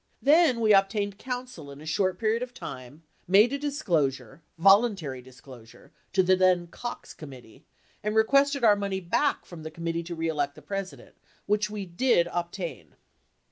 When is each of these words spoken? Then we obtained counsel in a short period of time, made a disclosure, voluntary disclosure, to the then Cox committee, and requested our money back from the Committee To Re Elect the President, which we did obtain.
Then 0.19 0.61
we 0.61 0.73
obtained 0.73 1.19
counsel 1.19 1.69
in 1.69 1.79
a 1.79 1.85
short 1.85 2.17
period 2.17 2.41
of 2.41 2.55
time, 2.55 3.03
made 3.27 3.53
a 3.53 3.59
disclosure, 3.59 4.41
voluntary 4.57 5.21
disclosure, 5.21 5.91
to 6.13 6.23
the 6.23 6.35
then 6.35 6.65
Cox 6.65 7.13
committee, 7.13 7.65
and 8.01 8.15
requested 8.15 8.63
our 8.63 8.75
money 8.75 8.99
back 8.99 9.45
from 9.45 9.61
the 9.61 9.69
Committee 9.69 10.01
To 10.05 10.15
Re 10.15 10.27
Elect 10.27 10.55
the 10.55 10.63
President, 10.63 11.13
which 11.45 11.69
we 11.69 11.85
did 11.85 12.27
obtain. 12.31 12.95